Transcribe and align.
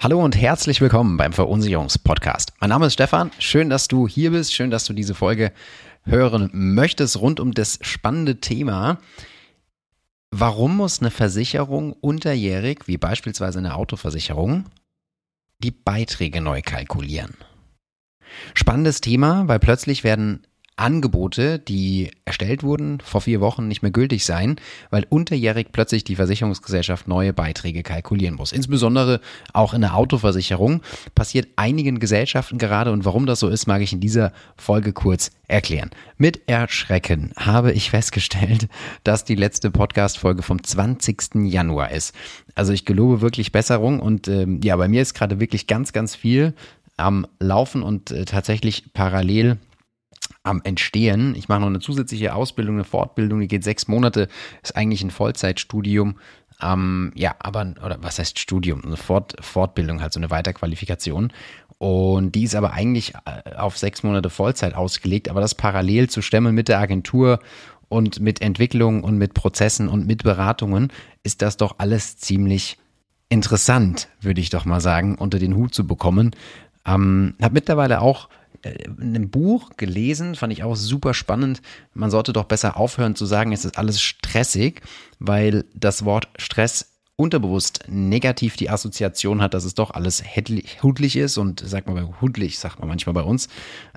Hallo 0.00 0.24
und 0.24 0.36
herzlich 0.36 0.80
willkommen 0.80 1.16
beim 1.16 1.32
Verunsicherungspodcast. 1.32 2.52
Mein 2.60 2.70
Name 2.70 2.86
ist 2.86 2.92
Stefan. 2.92 3.32
Schön, 3.40 3.68
dass 3.68 3.88
du 3.88 4.06
hier 4.06 4.30
bist. 4.30 4.54
Schön, 4.54 4.70
dass 4.70 4.84
du 4.84 4.92
diese 4.92 5.12
Folge 5.12 5.52
hören 6.04 6.50
möchtest 6.52 7.20
rund 7.20 7.40
um 7.40 7.50
das 7.50 7.80
spannende 7.82 8.38
Thema. 8.38 8.98
Warum 10.30 10.76
muss 10.76 11.00
eine 11.00 11.10
Versicherung 11.10 11.94
unterjährig, 11.94 12.86
wie 12.86 12.96
beispielsweise 12.96 13.58
eine 13.58 13.74
Autoversicherung, 13.74 14.66
die 15.58 15.72
Beiträge 15.72 16.40
neu 16.40 16.62
kalkulieren? 16.62 17.34
Spannendes 18.54 19.00
Thema, 19.00 19.48
weil 19.48 19.58
plötzlich 19.58 20.04
werden 20.04 20.46
Angebote, 20.78 21.58
die 21.58 22.10
erstellt 22.24 22.62
wurden, 22.62 23.00
vor 23.00 23.20
vier 23.20 23.40
Wochen 23.40 23.68
nicht 23.68 23.82
mehr 23.82 23.90
gültig 23.90 24.24
sein, 24.24 24.56
weil 24.90 25.06
unterjährig 25.08 25.68
plötzlich 25.72 26.04
die 26.04 26.16
Versicherungsgesellschaft 26.16 27.08
neue 27.08 27.32
Beiträge 27.32 27.82
kalkulieren 27.82 28.36
muss. 28.36 28.52
Insbesondere 28.52 29.20
auch 29.52 29.74
in 29.74 29.80
der 29.80 29.96
Autoversicherung 29.96 30.82
passiert 31.14 31.48
einigen 31.56 31.98
Gesellschaften 31.98 32.58
gerade 32.58 32.92
und 32.92 33.04
warum 33.04 33.26
das 33.26 33.40
so 33.40 33.48
ist, 33.48 33.66
mag 33.66 33.82
ich 33.82 33.92
in 33.92 34.00
dieser 34.00 34.32
Folge 34.56 34.92
kurz 34.92 35.30
erklären. 35.48 35.90
Mit 36.16 36.48
Erschrecken 36.48 37.32
habe 37.36 37.72
ich 37.72 37.90
festgestellt, 37.90 38.68
dass 39.04 39.24
die 39.24 39.34
letzte 39.34 39.70
Podcast-Folge 39.70 40.42
vom 40.42 40.62
20. 40.62 41.46
Januar 41.46 41.90
ist. 41.90 42.14
Also 42.54 42.72
ich 42.72 42.84
gelobe 42.84 43.20
wirklich 43.20 43.52
Besserung 43.52 44.00
und 44.00 44.28
ähm, 44.28 44.60
ja, 44.62 44.76
bei 44.76 44.88
mir 44.88 45.02
ist 45.02 45.14
gerade 45.14 45.40
wirklich 45.40 45.66
ganz, 45.66 45.92
ganz 45.92 46.14
viel 46.14 46.54
am 46.96 47.26
Laufen 47.38 47.82
und 47.82 48.10
äh, 48.10 48.24
tatsächlich 48.24 48.92
parallel 48.92 49.58
am 50.42 50.60
Entstehen. 50.64 51.34
Ich 51.34 51.48
mache 51.48 51.60
noch 51.60 51.66
eine 51.66 51.80
zusätzliche 51.80 52.34
Ausbildung, 52.34 52.76
eine 52.76 52.84
Fortbildung, 52.84 53.40
die 53.40 53.48
geht 53.48 53.64
sechs 53.64 53.88
Monate, 53.88 54.28
ist 54.62 54.76
eigentlich 54.76 55.02
ein 55.02 55.10
Vollzeitstudium. 55.10 56.18
Ähm, 56.60 57.12
ja, 57.14 57.36
aber, 57.38 57.74
oder 57.84 57.98
was 58.00 58.18
heißt 58.18 58.38
Studium? 58.38 58.84
Eine 58.84 58.96
Fort, 58.96 59.36
Fortbildung, 59.40 60.00
halt 60.00 60.12
so 60.12 60.20
eine 60.20 60.30
Weiterqualifikation. 60.30 61.32
Und 61.78 62.34
die 62.34 62.42
ist 62.42 62.56
aber 62.56 62.72
eigentlich 62.72 63.14
äh, 63.24 63.54
auf 63.54 63.78
sechs 63.78 64.02
Monate 64.02 64.30
Vollzeit 64.30 64.74
ausgelegt, 64.74 65.28
aber 65.28 65.40
das 65.40 65.54
parallel 65.54 66.10
zu 66.10 66.22
stemmen 66.22 66.54
mit 66.54 66.68
der 66.68 66.80
Agentur 66.80 67.38
und 67.88 68.20
mit 68.20 68.42
Entwicklung 68.42 69.04
und 69.04 69.16
mit 69.16 69.34
Prozessen 69.34 69.88
und 69.88 70.06
mit 70.06 70.24
Beratungen, 70.24 70.92
ist 71.22 71.40
das 71.40 71.56
doch 71.56 71.76
alles 71.78 72.18
ziemlich 72.18 72.78
interessant, 73.28 74.08
würde 74.20 74.40
ich 74.40 74.50
doch 74.50 74.64
mal 74.64 74.80
sagen, 74.80 75.16
unter 75.16 75.38
den 75.38 75.54
Hut 75.54 75.74
zu 75.74 75.86
bekommen. 75.86 76.34
Ähm, 76.84 77.34
habe 77.40 77.54
mittlerweile 77.54 78.00
auch 78.00 78.28
in 78.62 79.14
einem 79.14 79.30
Buch 79.30 79.70
gelesen, 79.76 80.34
fand 80.34 80.52
ich 80.52 80.62
auch 80.62 80.76
super 80.76 81.14
spannend. 81.14 81.62
Man 81.94 82.10
sollte 82.10 82.32
doch 82.32 82.44
besser 82.44 82.76
aufhören 82.76 83.14
zu 83.14 83.26
sagen, 83.26 83.52
es 83.52 83.64
ist 83.64 83.78
alles 83.78 84.00
stressig, 84.00 84.82
weil 85.18 85.64
das 85.74 86.04
Wort 86.04 86.28
Stress 86.36 86.98
unterbewusst 87.16 87.84
negativ 87.88 88.56
die 88.56 88.70
Assoziation 88.70 89.42
hat, 89.42 89.52
dass 89.52 89.64
es 89.64 89.74
doch 89.74 89.90
alles 89.90 90.22
hudlich 90.82 91.16
ist 91.16 91.36
und 91.36 91.58
sagt 91.60 91.88
man 91.88 92.20
hudlich, 92.20 92.60
sagt 92.60 92.78
man 92.78 92.88
manchmal 92.88 93.14
bei 93.14 93.22
uns, 93.22 93.48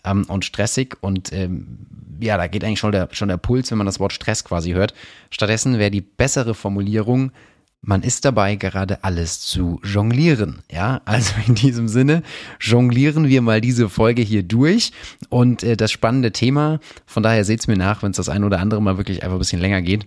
ähm, 0.04 0.26
und 0.28 0.44
stressig 0.44 0.98
und 1.02 1.32
ähm, 1.32 1.86
ja, 2.20 2.38
da 2.38 2.48
geht 2.48 2.64
eigentlich 2.64 2.80
schon 2.80 2.92
der, 2.92 3.10
schon 3.12 3.28
der 3.28 3.38
Puls, 3.38 3.70
wenn 3.70 3.78
man 3.78 3.86
das 3.86 4.00
Wort 4.00 4.14
Stress 4.14 4.44
quasi 4.44 4.72
hört. 4.72 4.96
Stattdessen 5.30 5.78
wäre 5.78 5.92
die 5.92 6.02
bessere 6.02 6.56
Formulierung 6.56 7.32
man 7.82 8.04
ist 8.04 8.26
dabei, 8.26 8.56
gerade 8.56 9.04
alles 9.04 9.42
zu 9.42 9.80
jonglieren. 9.84 10.62
Ja, 10.72 11.02
also 11.06 11.34
in 11.48 11.56
diesem 11.56 11.88
Sinne 11.88 12.22
jonglieren 12.60 13.28
wir 13.28 13.42
mal 13.42 13.60
diese 13.60 13.90
Folge 13.90 14.22
hier 14.22 14.44
durch 14.44 14.92
und 15.30 15.64
äh, 15.64 15.76
das 15.76 15.92
spannende 15.92 16.32
Thema. 16.32 16.80
Von 17.06 17.24
daher 17.24 17.44
seht's 17.44 17.68
mir 17.68 17.78
nach, 17.78 18.04
wenn 18.04 18.12
es 18.12 18.18
das 18.18 18.30
ein 18.30 18.44
oder 18.44 18.60
andere 18.60 18.82
mal 18.82 18.98
wirklich 18.98 19.24
einfach 19.24 19.36
ein 19.36 19.40
bisschen 19.40 19.62
länger 19.62 19.82
geht. 19.82 20.06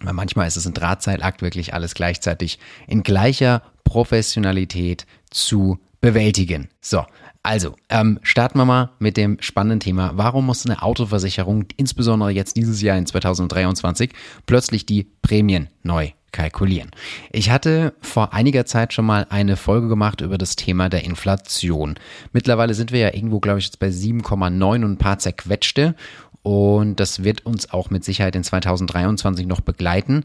Weil 0.00 0.12
manchmal 0.12 0.46
ist 0.46 0.56
es 0.56 0.66
ein 0.66 0.74
Drahtseilakt, 0.74 1.42
wirklich 1.42 1.74
alles 1.74 1.94
gleichzeitig 1.94 2.58
in 2.86 3.02
gleicher 3.02 3.62
Professionalität 3.84 5.06
zu 5.30 5.78
bewältigen. 6.00 6.68
So, 6.80 7.04
also, 7.42 7.74
ähm, 7.88 8.18
starten 8.22 8.58
wir 8.58 8.64
mal 8.64 8.90
mit 8.98 9.16
dem 9.16 9.38
spannenden 9.40 9.80
Thema. 9.80 10.12
Warum 10.14 10.46
muss 10.46 10.66
eine 10.66 10.82
Autoversicherung, 10.82 11.66
insbesondere 11.76 12.30
jetzt 12.30 12.56
dieses 12.56 12.82
Jahr 12.82 12.98
in 12.98 13.06
2023, 13.06 14.12
plötzlich 14.46 14.86
die 14.86 15.04
Prämien 15.22 15.68
neu 15.82 16.10
kalkulieren. 16.32 16.90
Ich 17.32 17.50
hatte 17.50 17.94
vor 18.00 18.34
einiger 18.34 18.66
Zeit 18.66 18.92
schon 18.92 19.06
mal 19.06 19.26
eine 19.30 19.56
Folge 19.56 19.88
gemacht 19.88 20.20
über 20.20 20.36
das 20.36 20.56
Thema 20.56 20.88
der 20.88 21.04
Inflation. 21.04 21.94
Mittlerweile 22.32 22.74
sind 22.74 22.92
wir 22.92 23.00
ja 23.00 23.14
irgendwo, 23.14 23.40
glaube 23.40 23.60
ich, 23.60 23.66
jetzt 23.66 23.78
bei 23.78 23.88
7,9 23.88 24.84
und 24.84 24.92
ein 24.92 24.98
paar 24.98 25.18
zerquetschte. 25.18 25.94
Und 26.42 27.00
das 27.00 27.24
wird 27.24 27.46
uns 27.46 27.72
auch 27.72 27.90
mit 27.90 28.04
Sicherheit 28.04 28.36
in 28.36 28.44
2023 28.44 29.46
noch 29.46 29.60
begleiten. 29.60 30.24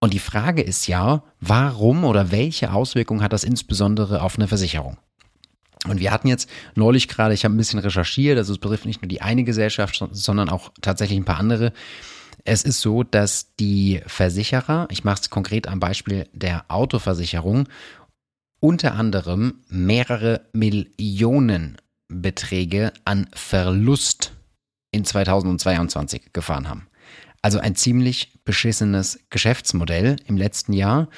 Und 0.00 0.14
die 0.14 0.20
Frage 0.20 0.62
ist 0.62 0.86
ja, 0.86 1.24
warum 1.40 2.04
oder 2.04 2.30
welche 2.30 2.72
Auswirkungen 2.72 3.22
hat 3.22 3.32
das 3.32 3.44
insbesondere 3.44 4.22
auf 4.22 4.36
eine 4.36 4.48
Versicherung? 4.48 4.96
Und 5.86 6.00
wir 6.00 6.10
hatten 6.10 6.28
jetzt 6.28 6.48
neulich 6.74 7.08
gerade, 7.08 7.34
ich 7.34 7.44
habe 7.44 7.54
ein 7.54 7.58
bisschen 7.58 7.78
recherchiert, 7.78 8.38
also 8.38 8.52
es 8.52 8.58
betrifft 8.58 8.84
nicht 8.84 9.02
nur 9.02 9.08
die 9.08 9.22
eine 9.22 9.44
Gesellschaft, 9.44 10.04
sondern 10.10 10.48
auch 10.48 10.72
tatsächlich 10.80 11.18
ein 11.18 11.24
paar 11.24 11.38
andere, 11.38 11.72
es 12.44 12.62
ist 12.62 12.80
so, 12.80 13.02
dass 13.02 13.54
die 13.56 14.00
Versicherer, 14.06 14.88
ich 14.90 15.04
mache 15.04 15.20
es 15.20 15.30
konkret 15.30 15.68
am 15.68 15.80
Beispiel 15.80 16.28
der 16.32 16.64
Autoversicherung, 16.68 17.68
unter 18.60 18.94
anderem 18.94 19.60
mehrere 19.68 20.46
Millionen 20.52 21.76
Beträge 22.08 22.92
an 23.04 23.28
Verlust 23.32 24.32
in 24.90 25.04
2022 25.04 26.32
gefahren 26.32 26.68
haben. 26.68 26.87
Also 27.42 27.58
ein 27.58 27.76
ziemlich 27.76 28.32
beschissenes 28.44 29.20
Geschäftsmodell 29.30 30.16
im 30.26 30.36
letzten 30.36 30.72
Jahr. 30.72 31.08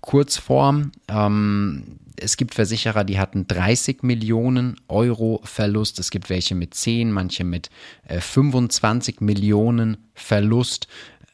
Kurzform, 0.00 0.92
ähm, 1.08 1.98
es 2.16 2.36
gibt 2.36 2.54
Versicherer, 2.54 3.04
die 3.04 3.18
hatten 3.18 3.46
30 3.46 4.02
Millionen 4.02 4.76
Euro 4.88 5.40
Verlust. 5.44 5.98
Es 5.98 6.10
gibt 6.10 6.30
welche 6.30 6.54
mit 6.54 6.74
10, 6.74 7.12
manche 7.12 7.44
mit 7.44 7.70
äh, 8.06 8.20
25 8.20 9.20
Millionen 9.20 9.96
Verlust. 10.14 10.88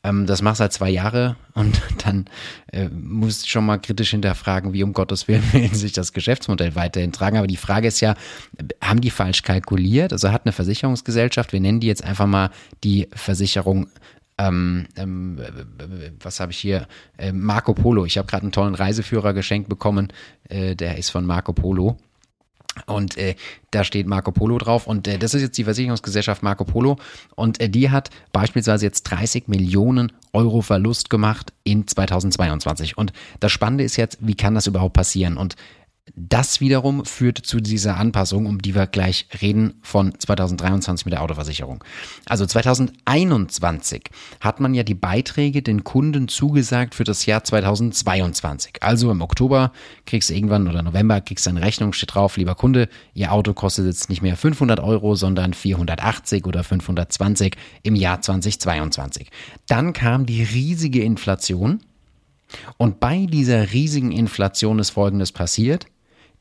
Ähm, 0.09 0.27
das 0.27 0.43
machst 0.43 0.61
du 0.61 0.63
halt 0.63 0.73
zwei 0.73 0.91
Jahre 0.91 1.37
und 1.55 1.81
dann 2.05 2.27
äh, 2.73 2.89
musst 2.89 3.49
schon 3.49 3.67
mal 3.67 3.79
kritisch 3.79 4.11
hinterfragen, 4.11 4.73
wie 4.73 4.83
um 4.83 4.93
Gottes 4.93 5.29
Willen 5.29 5.45
will 5.53 5.75
sich 5.75 5.93
das 5.93 6.13
Geschäftsmodell 6.13 6.75
weiterhin 6.75 7.13
tragen. 7.13 7.37
Aber 7.37 7.47
die 7.47 7.57
Frage 7.57 7.89
ist 7.89 8.01
ja, 8.01 8.15
haben 8.83 9.01
die 9.01 9.11
falsch 9.11 9.43
kalkuliert? 9.43 10.13
Also 10.13 10.33
hat 10.33 10.45
eine 10.45 10.53
Versicherungsgesellschaft, 10.53 11.53
wir 11.53 11.61
nennen 11.61 11.81
die 11.81 11.87
jetzt 11.87 12.05
einfach 12.05 12.27
mal 12.27 12.51
die 12.85 13.09
Versicherung 13.13 13.89
ähm, 14.41 14.87
ähm, 14.95 15.41
was 16.21 16.39
habe 16.39 16.53
ich 16.53 16.59
hier? 16.59 16.87
Äh, 17.17 17.33
Marco 17.33 17.75
Polo. 17.75 18.05
Ich 18.05 18.19
habe 18.19 18.29
gerade 18.29 18.43
einen 18.43 18.53
tollen 18.53 18.77
Reiseführer 18.77 19.35
geschenkt 19.35 19.69
bekommen. 19.69 20.13
Äh, 20.49 20.77
der 20.77 20.97
ist 20.97 21.11
von 21.11 21.27
Marco 21.27 21.53
Polo. 21.53 21.99
Und 22.87 23.17
äh, 23.17 23.35
da 23.71 23.85
steht 23.85 24.07
Marco 24.07 24.33
Polo 24.33 24.59
drauf. 24.59 24.87
Und 24.87 25.09
äh, 25.09 25.19
das 25.19 25.35
ist 25.35 25.43
jetzt 25.43 25.59
die 25.59 25.65
Versicherungsgesellschaft 25.65 26.43
Marco 26.43 26.65
Polo. 26.65 26.97
Und 27.35 27.61
äh, 27.61 27.69
die 27.69 27.91
hat 27.91 28.11
beispielsweise 28.33 28.87
jetzt 28.87 29.03
30 29.03 29.49
Millionen 29.49 30.13
Euro 30.33 30.61
Verlust 30.61 31.11
gemacht 31.11 31.53
in 31.65 31.87
2022. 31.87 32.97
Und 32.97 33.13
das 33.41 33.53
Spannende 33.53 33.85
ist 33.85 33.97
jetzt, 33.97 34.19
wie 34.21 34.35
kann 34.35 34.55
das 34.55 34.67
überhaupt 34.67 34.95
passieren? 34.95 35.37
Und 35.37 35.57
das 36.29 36.61
wiederum 36.61 37.05
führt 37.05 37.39
zu 37.39 37.61
dieser 37.61 37.97
Anpassung, 37.97 38.47
um 38.47 38.61
die 38.61 38.75
wir 38.75 38.87
gleich 38.87 39.29
reden, 39.41 39.75
von 39.83 40.19
2023 40.19 41.07
mit 41.07 41.13
der 41.13 41.23
Autoversicherung. 41.23 41.85
Also 42.27 42.47
2021 42.47 44.05
hat 44.41 44.61
man 44.61 44.75
ja 44.75 44.83
die 44.83 44.95
Beiträge 44.95 45.63
den 45.63 45.85
Kunden 45.85 46.29
zugesagt 46.29 46.95
für 46.95 47.05
das 47.05 47.27
Jahr 47.27 47.45
2022. 47.45 48.83
Also 48.83 49.11
im 49.11 49.23
Oktober 49.23 49.73
kriegst 50.07 50.31
du 50.31 50.35
irgendwann 50.35 50.69
oder 50.69 50.83
November 50.83 51.21
kriegst 51.21 51.47
du 51.47 51.51
eine 51.51 51.63
Rechnung, 51.63 51.93
steht 51.93 52.15
drauf, 52.15 52.37
lieber 52.37 52.55
Kunde, 52.55 52.89
Ihr 53.15 53.33
Auto 53.33 53.55
kostet 53.55 53.87
jetzt 53.87 54.11
nicht 54.11 54.23
mehr 54.23 54.37
500 54.37 54.81
Euro, 54.81 55.15
sondern 55.15 55.55
480 55.55 56.47
oder 56.47 56.65
520 56.65 57.57
im 57.83 57.97
Jahr 57.97 58.21
2022. 58.21 59.31
Dann 59.67 59.93
kam 59.93 60.27
die 60.27 60.43
riesige 60.43 61.03
Inflation. 61.03 61.81
Und 62.77 63.01
bei 63.01 63.27
dieser 63.27 63.73
riesigen 63.73 64.13
Inflation 64.13 64.79
ist 64.79 64.91
Folgendes 64.91 65.33
passiert. 65.33 65.87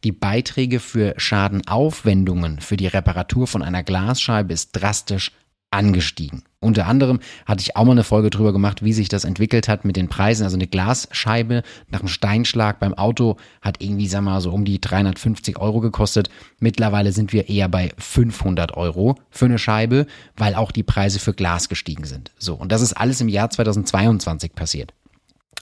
Die 0.07 0.13
Beiträge 0.13 0.80
für 0.80 1.15
Schadenaufwendungen 1.18 2.62
für 2.62 2.77
die 2.77 2.88
Reparatur 2.88 3.45
von 3.45 3.62
einer 3.62 3.83
Glasscheibe 3.83 4.54
ist 4.54 4.71
drastisch 4.71 5.33
angestiegen. 5.69 6.44
Unter 6.62 6.88
anderem 6.88 7.19
hatte 7.45 7.59
ich 7.59 7.75
auch 7.75 7.83
mal 7.83 7.92
eine 7.92 8.06
Folge 8.06 8.30
drüber 8.30 8.54
gemacht, 8.54 8.81
wie 8.81 8.94
sich 8.94 9.09
das 9.09 9.25
entwickelt 9.25 9.68
hat 9.68 9.83
mit 9.83 9.98
den 9.98 10.07
Preisen. 10.07 10.45
Also 10.45 10.56
eine 10.56 10.68
Glasscheibe 10.68 11.62
nach 11.89 12.00
einem 12.00 12.07
Steinschlag 12.07 12.80
beim 12.80 12.94
Auto 12.94 13.36
hat 13.62 13.83
irgendwie, 13.83 14.07
sag 14.07 14.21
mal, 14.21 14.39
so 14.39 14.51
um 14.51 14.63
die 14.63 14.80
350 14.80 15.57
Euro 15.57 15.81
gekostet. 15.81 16.30
Mittlerweile 16.57 17.12
sind 17.12 17.33
wir 17.33 17.50
eher 17.50 17.68
bei 17.68 17.92
500 17.98 18.77
Euro 18.77 19.18
für 19.30 19.44
eine 19.44 19.59
Scheibe, 19.59 20.07
weil 20.38 20.56
auch 20.56 20.71
die 20.71 20.83
Preise 20.83 21.19
für 21.19 21.33
Glas 21.33 21.68
gestiegen 21.68 22.06
sind. 22.06 22.31
So. 22.39 22.54
Und 22.54 22.71
das 22.71 22.81
ist 22.81 22.94
alles 22.94 23.19
im 23.19 23.27
Jahr 23.27 23.50
2022 23.50 24.56
passiert. 24.56 24.94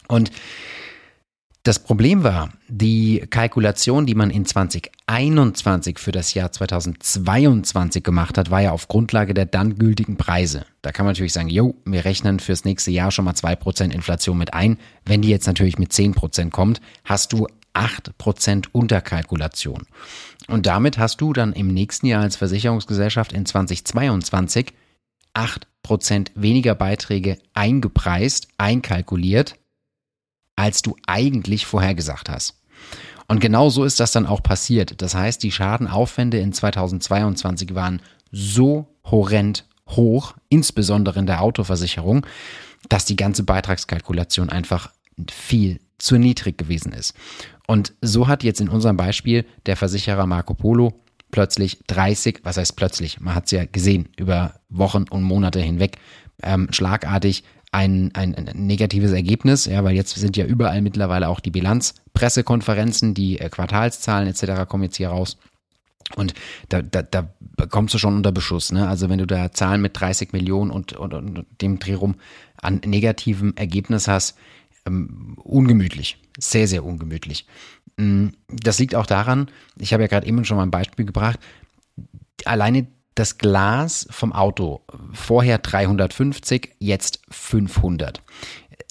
Und 0.08 0.30
das 1.66 1.80
Problem 1.80 2.24
war, 2.24 2.52
die 2.68 3.26
Kalkulation, 3.28 4.06
die 4.06 4.14
man 4.14 4.30
in 4.30 4.46
2021 4.46 5.98
für 5.98 6.12
das 6.12 6.36
Jahr 6.36 6.52
2022 6.52 8.04
gemacht 8.04 8.38
hat, 8.38 8.52
war 8.52 8.62
ja 8.62 8.72
auf 8.72 8.88
Grundlage 8.88 9.34
der 9.34 9.48
dann 9.48 9.80
gültigen 9.80 10.16
Preise. 10.16 10.68
Da 10.84 10.92
kann 10.92 11.08
man 11.08 11.14
natürlich 11.14 11.34
sagen, 11.34 11.50
jo, 11.50 11.74
wir 11.84 12.06
rechnen 12.06 12.40
fürs 12.40 12.66
nächste 12.66 12.92
Jahr 12.92 13.10
schon 13.10 13.26
mal 13.26 13.34
2% 13.34 13.92
Inflation 13.92 14.38
mit 14.38 14.54
ein. 14.54 14.78
Wenn 15.06 15.24
die 15.24 15.30
jetzt 15.30 15.48
natürlich 15.48 15.80
mit 15.80 15.92
10% 15.92 16.52
kommt, 16.52 16.82
hast 17.04 17.34
du 17.34 17.48
8% 17.74 18.68
Unterkalkulation. 18.72 19.88
Und 20.48 20.68
damit 20.68 21.00
hast 21.00 21.20
du 21.20 21.34
dann 21.34 21.52
im 21.52 21.74
nächsten 21.74 22.06
Jahr 22.06 22.22
als 22.22 22.36
Versicherungsgesellschaft 22.36 23.34
in 23.34 23.48
2022 23.48 24.72
8% 25.34 26.28
weniger 26.36 26.76
Beiträge 26.76 27.40
eingepreist, 27.56 28.50
einkalkuliert, 28.60 29.56
als 30.56 30.82
du 30.82 30.96
eigentlich 31.08 31.66
vorhergesagt 31.66 32.30
hast. 32.30 32.62
Und 33.28 33.40
genau 33.40 33.70
so 33.70 33.84
ist 33.84 34.00
das 34.00 34.12
dann 34.12 34.28
auch 34.28 34.44
passiert. 34.44 35.02
Das 35.02 35.16
heißt, 35.16 35.42
die 35.42 35.52
Schadenaufwände 35.52 36.38
in 36.38 36.54
2022 36.54 37.74
waren 37.74 38.02
so 38.32 38.88
horrend 39.04 39.66
hoch, 39.90 40.36
insbesondere 40.50 41.20
in 41.20 41.26
der 41.26 41.42
Autoversicherung, 41.42 42.26
dass 42.90 43.06
die 43.06 43.16
ganze 43.16 43.44
Beitragskalkulation 43.44 44.50
einfach 44.50 44.92
viel 45.32 45.80
zu 45.98 46.18
niedrig 46.18 46.58
gewesen 46.58 46.92
ist. 46.92 47.14
Und 47.68 47.94
so 48.02 48.28
hat 48.28 48.44
jetzt 48.44 48.62
in 48.62 48.70
unserem 48.70 48.98
Beispiel 48.98 49.46
der 49.66 49.76
Versicherer 49.76 50.28
Marco 50.28 50.54
Polo 50.54 50.94
plötzlich 51.32 51.80
30, 51.88 52.42
was 52.44 52.58
heißt 52.58 52.76
plötzlich, 52.76 53.20
man 53.20 53.36
hat 53.36 53.46
es 53.46 53.52
ja 53.52 53.66
gesehen, 53.66 54.10
über 54.18 54.56
Wochen 54.70 55.06
und 55.10 55.24
Monate 55.24 55.60
hinweg, 55.60 55.98
ähm, 56.44 56.68
schlagartig 56.72 57.44
ein, 57.76 58.12
ein, 58.14 58.34
ein, 58.36 58.66
negatives 58.66 59.12
Ergebnis, 59.12 59.66
ja, 59.66 59.84
weil 59.84 59.96
jetzt 59.96 60.16
sind 60.16 60.38
ja 60.38 60.46
überall 60.46 60.82
mittlerweile 60.82 61.28
auch 61.28 61.42
die 61.42 61.52
Bilanzpressekonferenzen, 61.52 63.14
die 63.14 63.40
äh, 63.40 63.50
Quartalszahlen 63.50 64.30
etc. 64.30 64.68
kommen 64.68 64.84
jetzt 64.84 64.96
hier 64.96 65.10
raus. 65.10 65.38
Und 66.16 66.34
da, 66.70 66.82
da, 66.82 67.02
da 67.02 67.28
kommst 67.70 67.94
du 67.94 67.98
schon 67.98 68.16
unter 68.16 68.32
Beschuss. 68.32 68.72
Ne? 68.72 68.88
Also 68.88 69.10
wenn 69.10 69.18
du 69.18 69.28
da 69.28 69.52
Zahlen 69.52 69.82
mit 69.82 70.00
30 70.00 70.32
Millionen 70.32 70.72
und, 70.72 70.94
und, 70.94 71.14
und 71.14 71.46
dem 71.62 71.80
Dreh 71.80 71.96
rum 71.96 72.16
an 72.62 72.82
negativem 72.86 73.54
Ergebnis 73.56 74.08
hast, 74.08 74.38
ähm, 74.86 75.36
ungemütlich. 75.44 76.18
Sehr, 76.40 76.68
sehr 76.68 76.86
ungemütlich. 76.86 77.46
Mm, 77.98 78.28
das 78.48 78.80
liegt 78.80 78.96
auch 78.96 79.08
daran, 79.08 79.48
ich 79.80 79.94
habe 79.94 80.04
ja 80.04 80.08
gerade 80.08 80.28
eben 80.28 80.46
schon 80.46 80.58
mal 80.58 80.64
ein 80.64 80.72
Beispiel 80.72 81.06
gebracht, 81.06 81.40
alleine 82.46 82.88
das 83.16 83.38
Glas 83.38 84.08
vom 84.12 84.34
Auto, 84.34 84.82
vorher 85.14 85.58
350, 85.58 86.76
jetzt 86.80 87.22
500. 87.30 88.22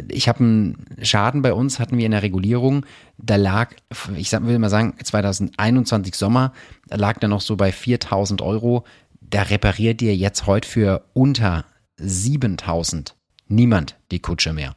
Ich 0.09 0.29
habe 0.29 0.41
einen 0.41 0.87
Schaden 1.03 1.43
bei 1.43 1.53
uns, 1.53 1.79
hatten 1.79 1.99
wir 1.99 2.07
in 2.07 2.13
der 2.13 2.23
Regulierung, 2.23 2.85
da 3.19 3.37
lag, 3.37 3.75
ich 4.17 4.33
will 4.33 4.59
mal 4.59 4.71
sagen, 4.71 4.95
2021 5.03 6.15
Sommer, 6.15 6.53
da 6.89 6.97
lag 6.97 7.19
da 7.19 7.29
noch 7.29 7.43
so 7.43 7.57
bei 7.57 7.71
4000 7.71 8.43
Euro. 8.43 8.85
Da 9.21 9.43
repariert 9.43 10.03
ihr 10.03 10.17
jetzt 10.17 10.47
heute 10.47 10.69
für 10.69 11.05
unter 11.13 11.65
7000 11.99 13.15
niemand 13.49 13.97
die 14.11 14.21
Kutsche 14.21 14.53
mehr. 14.53 14.75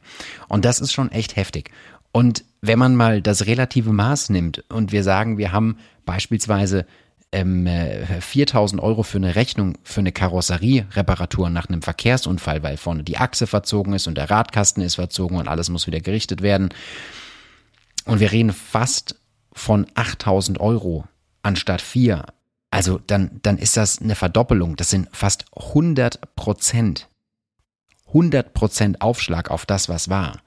Und 0.48 0.64
das 0.64 0.80
ist 0.80 0.92
schon 0.92 1.10
echt 1.10 1.36
heftig. 1.36 1.70
Und 2.12 2.44
wenn 2.60 2.78
man 2.78 2.96
mal 2.96 3.22
das 3.22 3.46
relative 3.46 3.92
Maß 3.92 4.30
nimmt 4.30 4.64
und 4.68 4.92
wir 4.92 5.02
sagen, 5.04 5.38
wir 5.38 5.52
haben 5.52 5.78
beispielsweise 6.04 6.86
ähm, 7.32 7.68
4000 8.20 8.82
Euro 8.82 9.02
für 9.02 9.18
eine 9.18 9.34
Rechnung 9.34 9.76
für 9.82 10.00
eine 10.00 10.12
Karosserie-Reparatur 10.12 11.50
nach 11.50 11.68
einem 11.68 11.82
Verkehrsunfall, 11.82 12.62
weil 12.62 12.76
vorne 12.76 13.04
die 13.04 13.18
Achse 13.18 13.46
verzogen 13.46 13.92
ist 13.92 14.06
und 14.06 14.16
der 14.16 14.30
Radkasten 14.30 14.82
ist 14.82 14.94
verzogen 14.94 15.36
und 15.36 15.48
alles 15.48 15.68
muss 15.68 15.86
wieder 15.86 16.00
gerichtet 16.00 16.42
werden. 16.42 16.70
Und 18.04 18.20
wir 18.20 18.32
reden 18.32 18.52
fast 18.52 19.16
von 19.52 19.86
8000 19.94 20.60
Euro 20.60 21.04
anstatt 21.42 21.82
4. 21.82 22.24
Also 22.70 23.00
dann, 23.06 23.40
dann 23.42 23.58
ist 23.58 23.76
das 23.76 24.00
eine 24.00 24.14
Verdoppelung. 24.14 24.76
Das 24.76 24.90
sind 24.90 25.08
fast 25.12 25.44
100 25.56 26.34
Prozent. 26.34 27.08
100 28.08 28.54
Prozent 28.54 29.02
Aufschlag 29.02 29.50
auf 29.50 29.66
das, 29.66 29.88
was 29.88 30.08
war. 30.08 30.40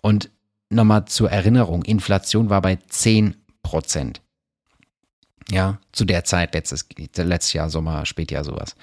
Und 0.00 0.30
nochmal 0.70 1.06
zur 1.06 1.30
Erinnerung, 1.30 1.82
Inflation 1.82 2.50
war 2.50 2.62
bei 2.62 2.78
10 2.88 3.36
Prozent. 3.62 4.20
Ja, 5.50 5.78
zu 5.92 6.04
der 6.04 6.24
Zeit, 6.24 6.54
letztes, 6.54 6.86
letztes 7.16 7.52
Jahr 7.54 7.70
Sommer, 7.70 8.04
Spätjahr 8.04 8.44
sowas. 8.44 8.76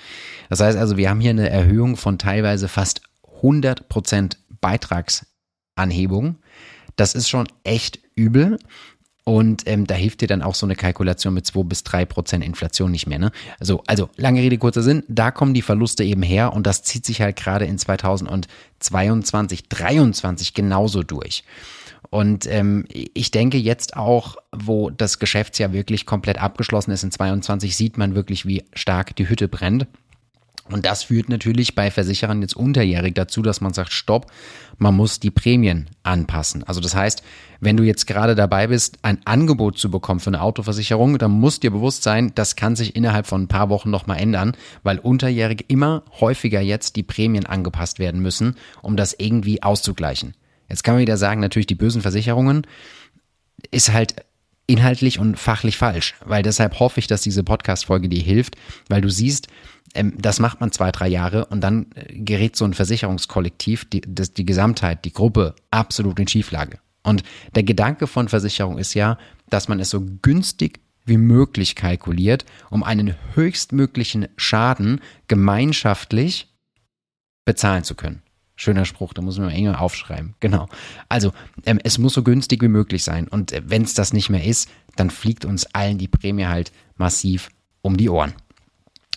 Das 0.49 0.59
heißt 0.61 0.77
also, 0.77 0.97
wir 0.97 1.09
haben 1.09 1.21
hier 1.21 1.29
eine 1.29 1.49
Erhöhung 1.49 1.95
von 1.95 2.17
teilweise 2.17 2.67
fast 2.67 3.01
100 3.37 3.87
Prozent 3.87 4.39
Beitragsanhebung. 4.61 6.37
Das 6.95 7.13
ist 7.13 7.29
schon 7.29 7.47
echt 7.63 7.99
übel. 8.15 8.57
Und 9.27 9.63
ähm, 9.67 9.87
da 9.87 9.95
hilft 9.95 10.21
dir 10.21 10.27
dann 10.27 10.43
auch 10.43 10.53
so 10.53 10.67
eine 10.67 10.75
Kalkulation 10.75 11.33
mit 11.33 11.47
2 11.47 11.63
bis 11.63 11.83
3 11.83 12.05
Prozent 12.05 12.45
Inflation 12.45 12.91
nicht 12.91 13.07
mehr. 13.07 13.17
Ne? 13.17 13.31
Also, 13.59 13.81
also 13.87 14.09
lange 14.17 14.39
Rede, 14.39 14.59
kurzer 14.59 14.83
Sinn, 14.83 15.03
da 15.07 15.31
kommen 15.31 15.55
die 15.55 15.63
Verluste 15.63 16.03
eben 16.03 16.21
her 16.21 16.53
und 16.53 16.67
das 16.67 16.83
zieht 16.83 17.07
sich 17.07 17.21
halt 17.21 17.35
gerade 17.35 17.65
in 17.65 17.79
2022, 17.79 18.49
2023 19.69 20.53
genauso 20.53 21.01
durch. 21.01 21.43
Und 22.09 22.45
ähm, 22.47 22.85
ich 22.89 23.31
denke 23.31 23.57
jetzt 23.57 23.97
auch, 23.97 24.37
wo 24.55 24.89
das 24.89 25.19
Geschäftsjahr 25.19 25.73
wirklich 25.73 26.05
komplett 26.05 26.41
abgeschlossen 26.41 26.91
ist 26.91 27.03
in 27.03 27.11
22, 27.11 27.75
sieht 27.75 27.97
man 27.97 28.15
wirklich, 28.15 28.45
wie 28.45 28.63
stark 28.73 29.15
die 29.15 29.29
Hütte 29.29 29.47
brennt. 29.47 29.87
Und 30.67 30.85
das 30.85 31.03
führt 31.03 31.29
natürlich 31.29 31.75
bei 31.75 31.91
Versicherern 31.91 32.41
jetzt 32.41 32.55
unterjährig 32.55 33.13
dazu, 33.13 33.43
dass 33.43 33.61
man 33.61 33.73
sagt, 33.73 33.93
stopp, 33.93 34.31
man 34.79 34.95
muss 34.95 35.19
die 35.19 35.29
Prämien 35.29 35.91
anpassen. 36.01 36.63
Also 36.63 36.81
das 36.81 36.95
heißt, 36.95 37.21
wenn 37.59 37.77
du 37.77 37.83
jetzt 37.83 38.07
gerade 38.07 38.33
dabei 38.33 38.67
bist, 38.67 38.97
ein 39.03 39.19
Angebot 39.25 39.77
zu 39.77 39.91
bekommen 39.91 40.19
für 40.19 40.31
eine 40.31 40.41
Autoversicherung, 40.41 41.19
dann 41.19 41.31
muss 41.31 41.59
dir 41.59 41.69
bewusst 41.69 42.01
sein, 42.01 42.31
das 42.33 42.55
kann 42.55 42.75
sich 42.75 42.95
innerhalb 42.95 43.27
von 43.27 43.43
ein 43.43 43.47
paar 43.47 43.69
Wochen 43.69 43.91
nochmal 43.91 44.19
ändern, 44.19 44.57
weil 44.81 44.97
unterjährig 44.97 45.65
immer 45.67 46.01
häufiger 46.19 46.61
jetzt 46.61 46.95
die 46.95 47.03
Prämien 47.03 47.45
angepasst 47.45 47.99
werden 47.99 48.21
müssen, 48.21 48.55
um 48.81 48.97
das 48.97 49.13
irgendwie 49.13 49.61
auszugleichen. 49.61 50.33
Jetzt 50.69 50.83
kann 50.83 50.95
man 50.95 51.01
wieder 51.01 51.17
sagen, 51.17 51.41
natürlich 51.41 51.67
die 51.67 51.75
bösen 51.75 52.01
Versicherungen 52.01 52.65
ist 53.71 53.91
halt 53.91 54.15
inhaltlich 54.67 55.19
und 55.19 55.37
fachlich 55.37 55.77
falsch, 55.77 56.15
weil 56.25 56.43
deshalb 56.43 56.79
hoffe 56.79 56.99
ich, 56.99 57.07
dass 57.07 57.21
diese 57.21 57.43
Podcast-Folge 57.43 58.09
dir 58.09 58.21
hilft, 58.21 58.55
weil 58.89 59.01
du 59.01 59.09
siehst, 59.09 59.47
ähm, 59.93 60.13
das 60.17 60.39
macht 60.39 60.59
man 60.59 60.71
zwei, 60.71 60.91
drei 60.91 61.07
Jahre 61.07 61.45
und 61.45 61.61
dann 61.61 61.87
äh, 61.95 62.13
gerät 62.13 62.55
so 62.55 62.65
ein 62.65 62.73
Versicherungskollektiv, 62.73 63.85
die, 63.85 64.01
das, 64.01 64.33
die 64.33 64.45
Gesamtheit, 64.45 65.05
die 65.05 65.13
Gruppe 65.13 65.55
absolut 65.71 66.19
in 66.19 66.27
Schieflage. 66.27 66.79
Und 67.03 67.23
der 67.53 67.63
Gedanke 67.63 68.07
von 68.07 68.27
Versicherung 68.27 68.79
ist 68.79 68.95
ja, 68.95 69.17
dass 69.49 69.67
man 69.67 69.79
es 69.79 69.91
so 69.91 70.01
günstig 70.21 70.79
wie 71.05 71.17
möglich 71.17 71.75
kalkuliert, 71.75 72.45
um 72.71 72.83
einen 72.83 73.15
höchstmöglichen 73.35 74.27
Schaden 74.37 75.01
gemeinschaftlich 75.27 76.51
bezahlen 77.45 77.83
zu 77.83 77.93
können. 77.93 78.23
Schöner 78.55 78.85
Spruch, 78.85 79.13
da 79.13 79.21
muss 79.21 79.37
man 79.37 79.47
mal 79.47 79.75
aufschreiben. 79.75 80.35
Genau. 80.39 80.67
Also, 81.09 81.33
ähm, 81.65 81.79
es 81.83 81.97
muss 81.97 82.13
so 82.13 82.23
günstig 82.23 82.61
wie 82.61 82.69
möglich 82.69 83.03
sein. 83.03 83.27
Und 83.27 83.51
äh, 83.51 83.61
wenn 83.65 83.83
es 83.83 83.93
das 83.93 84.13
nicht 84.13 84.29
mehr 84.29 84.45
ist, 84.45 84.69
dann 84.95 85.09
fliegt 85.09 85.43
uns 85.43 85.65
allen 85.73 85.97
die 85.97 86.07
Prämie 86.07 86.45
halt 86.45 86.71
massiv 86.95 87.49
um 87.81 87.97
die 87.97 88.09
Ohren. 88.09 88.33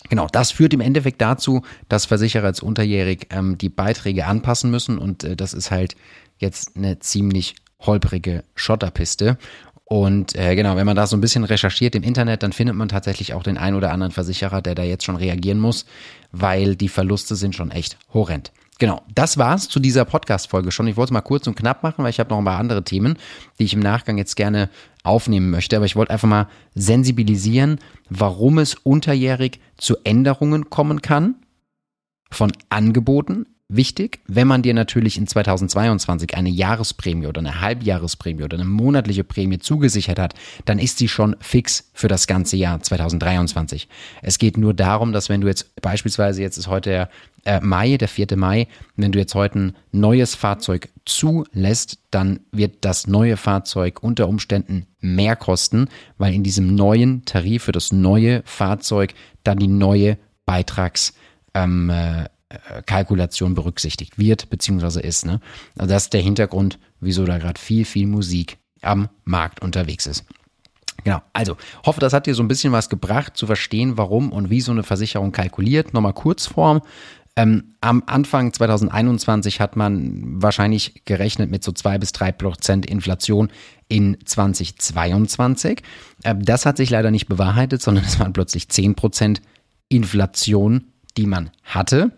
Genau, 0.09 0.27
das 0.27 0.51
führt 0.51 0.73
im 0.73 0.81
Endeffekt 0.81 1.21
dazu, 1.21 1.61
dass 1.87 2.05
Versicherer 2.05 2.47
jetzt 2.47 2.63
unterjährig 2.63 3.27
ähm, 3.29 3.57
die 3.57 3.69
Beiträge 3.69 4.25
anpassen 4.25 4.71
müssen 4.71 4.97
und 4.97 5.23
äh, 5.23 5.35
das 5.35 5.53
ist 5.53 5.71
halt 5.71 5.95
jetzt 6.37 6.75
eine 6.75 6.99
ziemlich 6.99 7.55
holprige 7.79 8.43
Schotterpiste. 8.55 9.37
Und 9.85 10.35
äh, 10.35 10.55
genau, 10.55 10.75
wenn 10.75 10.85
man 10.85 10.95
da 10.95 11.07
so 11.07 11.17
ein 11.17 11.21
bisschen 11.21 11.43
recherchiert 11.43 11.95
im 11.95 12.03
Internet, 12.03 12.43
dann 12.43 12.53
findet 12.53 12.75
man 12.75 12.89
tatsächlich 12.89 13.33
auch 13.33 13.43
den 13.43 13.57
ein 13.57 13.73
oder 13.73 13.91
anderen 13.91 14.11
Versicherer, 14.11 14.61
der 14.61 14.75
da 14.75 14.83
jetzt 14.83 15.03
schon 15.03 15.15
reagieren 15.15 15.59
muss, 15.59 15.85
weil 16.31 16.75
die 16.75 16.89
Verluste 16.89 17.35
sind 17.35 17.55
schon 17.55 17.71
echt 17.71 17.97
horrend. 18.13 18.51
Genau, 18.79 19.01
das 19.13 19.37
war's 19.37 19.67
zu 19.67 19.81
dieser 19.81 20.05
Podcast-Folge 20.05 20.71
schon. 20.71 20.87
Ich 20.87 20.95
wollte 20.95 21.09
es 21.09 21.13
mal 21.13 21.21
kurz 21.21 21.45
und 21.47 21.55
knapp 21.55 21.83
machen, 21.83 22.01
weil 22.01 22.11
ich 22.11 22.19
habe 22.19 22.29
noch 22.29 22.37
ein 22.37 22.45
paar 22.45 22.57
andere 22.57 22.85
Themen, 22.85 23.17
die 23.59 23.65
ich 23.65 23.73
im 23.73 23.81
Nachgang 23.81 24.17
jetzt 24.17 24.37
gerne 24.37 24.69
aufnehmen 25.03 25.49
möchte. 25.49 25.75
Aber 25.75 25.85
ich 25.85 25.97
wollte 25.97 26.13
einfach 26.13 26.29
mal 26.29 26.47
sensibilisieren, 26.75 27.79
warum 28.09 28.57
es 28.57 28.75
unterjährig 28.75 29.59
zu 29.77 29.97
Änderungen 30.05 30.69
kommen 30.69 31.01
kann 31.01 31.35
von 32.31 32.53
Angeboten 32.69 33.47
Wichtig, 33.71 34.21
wenn 34.25 34.47
man 34.47 34.63
dir 34.63 34.73
natürlich 34.73 35.15
in 35.15 35.27
2022 35.27 36.35
eine 36.35 36.49
Jahresprämie 36.49 37.27
oder 37.27 37.37
eine 37.37 37.61
Halbjahresprämie 37.61 38.41
oder 38.41 38.57
eine 38.57 38.65
monatliche 38.65 39.23
Prämie 39.23 39.59
zugesichert 39.59 40.17
hat, 40.17 40.33
dann 40.65 40.79
ist 40.79 40.97
sie 40.97 41.07
schon 41.07 41.35
fix 41.39 41.91
für 41.93 42.07
das 42.07 42.25
ganze 42.25 42.57
Jahr 42.57 42.81
2023. 42.81 43.87
Es 44.23 44.39
geht 44.39 44.57
nur 44.57 44.73
darum, 44.73 45.13
dass 45.13 45.29
wenn 45.29 45.41
du 45.41 45.47
jetzt 45.47 45.79
beispielsweise, 45.83 46.41
jetzt 46.41 46.57
ist 46.57 46.67
heute 46.67 46.89
der 46.89 47.09
äh, 47.45 47.59
Mai, 47.61 47.97
der 47.97 48.07
4. 48.07 48.35
Mai, 48.37 48.67
wenn 48.95 49.11
du 49.11 49.19
jetzt 49.19 49.35
heute 49.35 49.59
ein 49.59 49.75
neues 49.91 50.33
Fahrzeug 50.33 50.89
zulässt, 51.05 51.99
dann 52.09 52.39
wird 52.51 52.77
das 52.81 53.05
neue 53.05 53.37
Fahrzeug 53.37 54.01
unter 54.01 54.27
Umständen 54.27 54.87
mehr 54.99 55.35
kosten, 55.35 55.89
weil 56.17 56.33
in 56.33 56.41
diesem 56.41 56.73
neuen 56.73 57.23
Tarif 57.25 57.65
für 57.65 57.71
das 57.71 57.91
neue 57.91 58.41
Fahrzeug 58.45 59.13
dann 59.43 59.59
die 59.59 59.67
neue 59.67 60.17
Beitrags 60.47 61.13
ähm, 61.53 61.91
äh, 61.91 62.25
Kalkulation 62.85 63.53
berücksichtigt 63.53 64.17
wird, 64.17 64.49
beziehungsweise 64.49 65.01
ist. 65.01 65.25
Ne? 65.25 65.39
Also 65.77 65.93
das 65.93 66.03
ist 66.03 66.13
der 66.13 66.21
Hintergrund, 66.21 66.79
wieso 66.99 67.25
da 67.25 67.37
gerade 67.37 67.59
viel, 67.59 67.85
viel 67.85 68.07
Musik 68.07 68.57
am 68.81 69.09
Markt 69.23 69.61
unterwegs 69.61 70.07
ist. 70.07 70.25
Genau, 71.03 71.21
also 71.31 71.55
hoffe, 71.85 72.01
das 72.01 72.13
hat 72.13 72.25
dir 72.25 72.35
so 72.35 72.43
ein 72.43 72.47
bisschen 72.47 72.73
was 72.73 72.89
gebracht, 72.89 73.37
zu 73.37 73.45
verstehen, 73.45 73.97
warum 73.97 74.31
und 74.31 74.49
wie 74.49 74.61
so 74.61 74.71
eine 74.71 74.83
Versicherung 74.83 75.31
kalkuliert. 75.31 75.93
Nochmal 75.93 76.13
Kurzform. 76.13 76.81
Ähm, 77.35 77.75
am 77.79 78.03
Anfang 78.05 78.51
2021 78.51 79.61
hat 79.61 79.75
man 79.75 80.41
wahrscheinlich 80.41 81.05
gerechnet 81.05 81.49
mit 81.49 81.63
so 81.63 81.71
zwei 81.71 81.97
bis 81.97 82.11
drei 82.11 82.31
Prozent 82.31 82.85
Inflation 82.85 83.49
in 83.87 84.17
2022. 84.25 85.83
Äh, 86.23 86.35
das 86.37 86.65
hat 86.65 86.77
sich 86.77 86.89
leider 86.89 87.11
nicht 87.11 87.27
bewahrheitet, 87.27 87.81
sondern 87.81 88.03
es 88.03 88.19
waren 88.19 88.33
plötzlich 88.33 88.67
zehn 88.69 88.95
Prozent 88.95 89.41
Inflation, 89.87 90.91
die 91.19 91.27
man 91.27 91.49
hatte. 91.65 92.11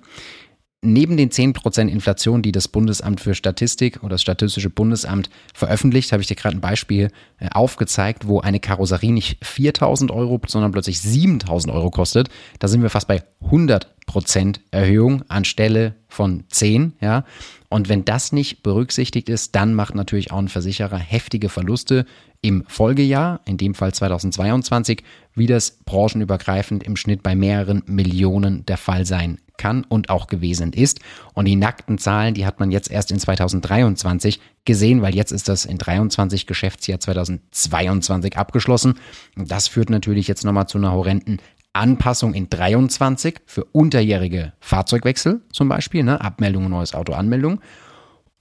Neben 0.84 1.16
den 1.16 1.30
10% 1.30 1.90
Inflation, 1.90 2.42
die 2.42 2.52
das 2.52 2.68
Bundesamt 2.68 3.22
für 3.22 3.36
Statistik 3.36 4.00
oder 4.02 4.16
das 4.16 4.24
Statistische 4.24 4.72
Bundesamt 4.72 5.30
veröffentlicht, 5.54 6.12
habe 6.12 6.24
ich 6.24 6.28
dir 6.28 6.36
gerade 6.36 6.58
ein 6.58 6.62
Beispiel 6.62 7.12
äh, 7.38 7.50
aufgezeigt, 7.52 8.28
wo 8.28 8.40
eine 8.40 8.60
Karosserie 8.60 9.12
nicht 9.12 9.46
4000 9.46 10.10
Euro, 10.10 10.42
sondern 10.48 10.72
plötzlich 10.72 11.00
7000 11.00 11.72
Euro 11.72 11.92
kostet. 11.92 12.30
Da 12.58 12.68
sind 12.68 12.82
wir 12.82 12.90
fast 12.90 13.08
bei 13.08 13.22
100% 13.44 14.60
Erhöhung 14.72 15.24
anstelle 15.28 15.94
von 16.08 16.46
10, 16.50 16.94
ja. 17.00 17.26
Und 17.70 17.88
wenn 17.88 18.04
das 18.04 18.32
nicht 18.32 18.64
berücksichtigt 18.64 19.30
ist, 19.30 19.56
dann 19.56 19.76
macht 19.76 19.94
natürlich 19.94 20.32
auch 20.32 20.40
ein 20.40 20.50
Versicherer 20.50 20.98
heftige 20.98 21.50
Verluste 21.50 22.06
im 22.42 22.64
Folgejahr, 22.68 23.42
in 23.46 23.58
dem 23.58 23.76
Fall 23.76 23.94
2022, 23.94 25.04
wie 25.36 25.46
das 25.46 25.78
branchenübergreifend 25.86 26.84
im 26.84 26.96
Schnitt 26.96 27.22
bei 27.22 27.36
mehreren 27.36 27.84
Millionen 27.86 28.66
der 28.66 28.78
Fall 28.78 29.06
sein 29.06 29.38
kann 29.62 29.84
und 29.84 30.10
auch 30.10 30.26
gewesen 30.26 30.74
ist. 30.74 31.00
Und 31.34 31.46
die 31.46 31.56
nackten 31.56 32.00
Zahlen, 32.00 32.34
die 32.34 32.48
hat 32.48 32.60
man 32.60 32.72
jetzt 32.72 32.90
erst 32.90 33.12
in 33.12 33.20
2023 33.20 34.42
gesehen, 34.66 35.04
weil 35.04 35.14
jetzt 35.14 35.32
ist 35.32 35.48
das 35.48 35.66
in 35.66 35.78
23 35.78 36.48
Geschäftsjahr 36.48 37.00
2022 37.00 38.38
abgeschlossen. 38.38 38.96
Und 39.38 39.52
das 39.52 39.68
führt 39.68 39.92
natürlich 39.92 40.28
jetzt 40.28 40.44
nochmal 40.44 40.68
zu 40.68 40.80
einer 40.80 40.92
horrenden 40.92 41.40
Anpassung 41.74 42.34
in 42.34 42.50
23 42.50 43.42
für 43.46 43.64
unterjährige 43.66 44.54
Fahrzeugwechsel 44.60 45.42
zum 45.54 45.70
Beispiel, 45.70 46.04
ne, 46.04 46.20
Abmeldung, 46.20 46.68
neues 46.68 46.96
Auto, 46.96 47.14
Anmeldung 47.14 47.62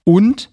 und 0.03 0.49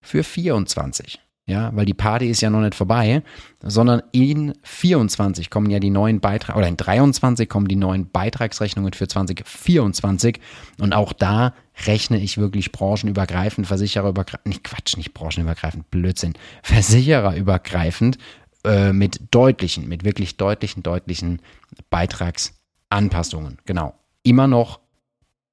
für 0.00 0.24
24. 0.24 1.20
Ja, 1.48 1.70
weil 1.74 1.86
die 1.86 1.94
Party 1.94 2.28
ist 2.28 2.42
ja 2.42 2.50
noch 2.50 2.60
nicht 2.60 2.74
vorbei, 2.74 3.22
sondern 3.62 4.02
in 4.12 4.52
24 4.64 5.48
kommen 5.48 5.70
ja 5.70 5.80
die 5.80 5.88
neuen 5.88 6.20
Beiträge, 6.20 6.58
oder 6.58 6.68
in 6.68 6.76
23 6.76 7.48
kommen 7.48 7.68
die 7.68 7.74
neuen 7.74 8.10
Beitragsrechnungen 8.10 8.92
für 8.92 9.08
2024. 9.08 10.40
Und 10.78 10.92
auch 10.92 11.14
da 11.14 11.54
rechne 11.86 12.18
ich 12.18 12.36
wirklich 12.36 12.70
branchenübergreifend, 12.70 13.66
versichererübergreifend, 13.66 14.46
nicht 14.46 14.62
Quatsch, 14.62 14.98
nicht 14.98 15.14
branchenübergreifend, 15.14 15.90
Blödsinn, 15.90 16.34
versichererübergreifend 16.62 18.18
äh, 18.64 18.92
mit 18.92 19.18
deutlichen, 19.30 19.88
mit 19.88 20.04
wirklich 20.04 20.36
deutlichen, 20.36 20.82
deutlichen 20.82 21.40
Beitragsanpassungen. 21.88 23.56
Genau. 23.64 23.94
Immer 24.22 24.48
noch 24.48 24.80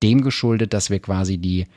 dem 0.04 0.24
geschuldet, 0.24 0.74
dass 0.74 0.90
wir 0.90 1.00
quasi 1.00 1.38
die 1.38 1.68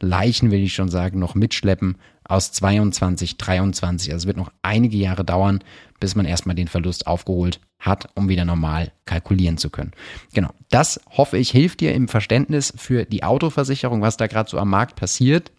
Leichen, 0.00 0.50
will 0.50 0.62
ich 0.62 0.74
schon 0.74 0.88
sagen, 0.88 1.18
noch 1.18 1.34
mitschleppen 1.34 1.96
aus 2.24 2.52
22, 2.52 3.36
23. 3.38 4.12
Also 4.12 4.24
es 4.24 4.26
wird 4.26 4.36
noch 4.36 4.52
einige 4.62 4.96
Jahre 4.96 5.24
dauern, 5.24 5.60
bis 6.00 6.14
man 6.14 6.26
erstmal 6.26 6.56
den 6.56 6.68
Verlust 6.68 7.06
aufgeholt 7.06 7.60
hat, 7.78 8.08
um 8.14 8.28
wieder 8.28 8.44
normal 8.44 8.92
kalkulieren 9.06 9.58
zu 9.58 9.70
können. 9.70 9.92
Genau. 10.32 10.50
Das 10.70 11.00
hoffe 11.10 11.38
ich 11.38 11.50
hilft 11.50 11.80
dir 11.80 11.94
im 11.94 12.08
Verständnis 12.08 12.72
für 12.76 13.04
die 13.04 13.24
Autoversicherung, 13.24 14.02
was 14.02 14.16
da 14.16 14.26
gerade 14.26 14.50
so 14.50 14.58
am 14.58 14.70
Markt 14.70 14.96
passiert. 14.96 15.52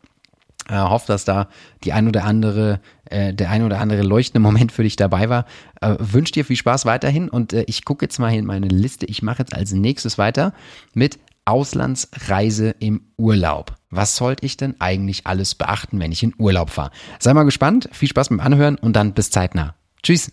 Äh, 0.70 0.78
hoffe, 0.78 1.08
dass 1.08 1.26
da 1.26 1.50
die 1.84 1.92
ein 1.92 2.08
oder 2.08 2.24
andere, 2.24 2.80
äh, 3.06 3.34
der 3.34 3.50
ein 3.50 3.64
oder 3.64 3.80
andere 3.80 4.02
leuchtende 4.02 4.40
Moment 4.40 4.72
für 4.72 4.84
dich 4.84 4.96
dabei 4.96 5.30
war. 5.30 5.46
Äh, 5.82 5.96
Wünsche 6.00 6.34
dir 6.34 6.46
viel 6.46 6.56
Spaß 6.56 6.86
weiterhin 6.86 7.28
und 7.28 7.52
äh, 7.52 7.66
ich 7.68 7.84
gucke 7.84 8.06
jetzt 8.06 8.18
mal 8.18 8.34
in 8.34 8.46
meine 8.46 8.68
Liste. 8.68 9.06
Ich 9.06 9.22
mache 9.22 9.40
jetzt 9.40 9.54
als 9.54 9.74
nächstes 9.74 10.18
weiter 10.18 10.54
mit 10.94 11.20
Auslandsreise 11.46 12.76
im 12.80 13.02
Urlaub. 13.18 13.76
Was 13.90 14.16
sollte 14.16 14.46
ich 14.46 14.58
denn 14.58 14.80
eigentlich 14.80 15.28
alles 15.28 15.56
beachten, 15.56 16.00
wenn 16.00 16.12
ich 16.12 16.24
in 16.24 16.34
Urlaub 16.38 16.70
fahre? 16.70 16.92
Sei 17.20 17.34
mal 17.34 17.44
gespannt, 17.44 17.90
viel 17.92 18.10
Spaß 18.10 18.30
beim 18.30 18.40
Anhören 18.40 18.76
und 18.78 18.96
dann 18.96 19.14
bis 19.14 19.30
zeitnah. 19.30 19.76
Tschüss. 20.02 20.32